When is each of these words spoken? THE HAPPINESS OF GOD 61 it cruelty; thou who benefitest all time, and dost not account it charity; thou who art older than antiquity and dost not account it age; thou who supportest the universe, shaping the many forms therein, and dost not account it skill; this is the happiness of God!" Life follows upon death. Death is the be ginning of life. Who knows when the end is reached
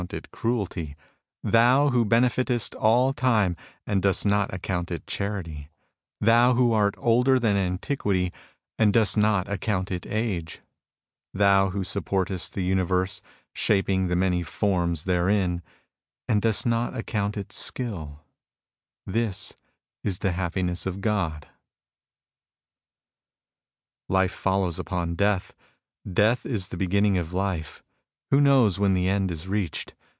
THE 0.07 0.17
HAPPINESS 0.17 0.25
OF 0.25 0.31
GOD 0.31 0.33
61 0.33 0.33
it 0.33 0.39
cruelty; 0.71 0.95
thou 1.43 1.89
who 1.89 2.05
benefitest 2.05 2.73
all 2.79 3.13
time, 3.13 3.55
and 3.85 4.01
dost 4.01 4.25
not 4.25 4.51
account 4.51 4.89
it 4.89 5.05
charity; 5.05 5.69
thou 6.19 6.55
who 6.55 6.73
art 6.73 6.95
older 6.97 7.37
than 7.37 7.55
antiquity 7.55 8.33
and 8.79 8.91
dost 8.91 9.15
not 9.15 9.47
account 9.47 9.91
it 9.91 10.07
age; 10.09 10.61
thou 11.35 11.69
who 11.69 11.83
supportest 11.83 12.55
the 12.55 12.63
universe, 12.63 13.21
shaping 13.53 14.07
the 14.07 14.15
many 14.15 14.41
forms 14.41 15.03
therein, 15.03 15.61
and 16.27 16.41
dost 16.41 16.65
not 16.65 16.97
account 16.97 17.37
it 17.37 17.51
skill; 17.51 18.21
this 19.05 19.53
is 20.03 20.17
the 20.17 20.31
happiness 20.31 20.87
of 20.87 21.01
God!" 21.01 21.47
Life 24.09 24.33
follows 24.33 24.79
upon 24.79 25.13
death. 25.13 25.53
Death 26.11 26.43
is 26.43 26.69
the 26.69 26.77
be 26.77 26.87
ginning 26.87 27.19
of 27.19 27.35
life. 27.35 27.83
Who 28.31 28.39
knows 28.39 28.79
when 28.79 28.93
the 28.93 29.09
end 29.09 29.29
is 29.29 29.45
reached 29.49 29.93